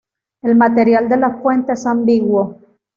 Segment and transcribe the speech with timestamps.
[0.41, 2.57] El material de la fuente es ambiguo.